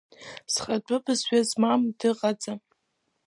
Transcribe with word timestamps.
Зхатәы 0.53 0.97
бызшәа 1.03 1.39
змам 1.49 1.81
дыҟаӡам. 1.99 2.59